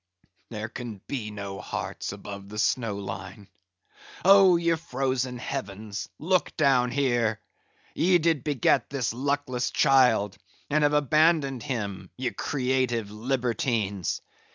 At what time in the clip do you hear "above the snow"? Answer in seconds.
2.11-2.95